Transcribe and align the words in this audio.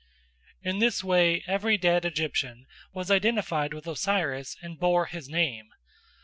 In 0.63 0.79
this 0.79 1.03
way 1.03 1.43
every 1.45 1.77
dead 1.77 2.05
Egyptian 2.05 2.65
was 2.91 3.11
identified 3.11 3.71
with 3.71 3.85
Osiris 3.85 4.57
and 4.63 4.79
bore 4.79 5.05
his 5.05 5.29
name. 5.29 5.67